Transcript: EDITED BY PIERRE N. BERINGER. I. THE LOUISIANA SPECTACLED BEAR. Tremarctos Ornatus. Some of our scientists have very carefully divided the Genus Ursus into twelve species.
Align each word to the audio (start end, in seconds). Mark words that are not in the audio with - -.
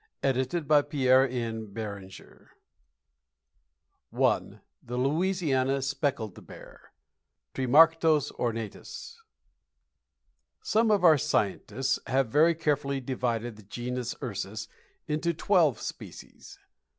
EDITED 0.23 0.67
BY 0.67 0.81
PIERRE 0.81 1.27
N. 1.29 1.67
BERINGER. 1.73 2.49
I. 4.11 4.59
THE 4.81 4.97
LOUISIANA 4.97 5.83
SPECTACLED 5.83 6.47
BEAR. 6.47 6.91
Tremarctos 7.53 8.31
Ornatus. 8.39 9.17
Some 10.63 10.89
of 10.89 11.03
our 11.03 11.19
scientists 11.19 11.99
have 12.07 12.29
very 12.29 12.55
carefully 12.55 12.99
divided 12.99 13.57
the 13.57 13.61
Genus 13.61 14.15
Ursus 14.23 14.67
into 15.07 15.35
twelve 15.35 15.79
species. 15.79 16.57